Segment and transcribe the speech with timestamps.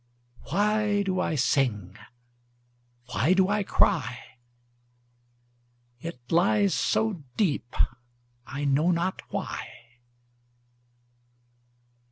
[0.49, 1.95] Why do I sing?
[3.13, 4.17] Why do I cry?
[5.99, 7.75] It lies so deep,
[8.47, 9.67] I know not why.